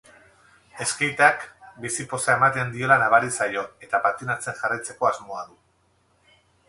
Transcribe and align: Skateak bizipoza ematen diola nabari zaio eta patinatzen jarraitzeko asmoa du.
Skateak 0.91 1.43
bizipoza 1.83 2.37
ematen 2.37 2.73
diola 2.77 2.97
nabari 3.03 3.29
zaio 3.37 3.67
eta 3.89 4.01
patinatzen 4.07 4.59
jarraitzeko 4.63 5.11
asmoa 5.11 5.45
du. 5.51 5.61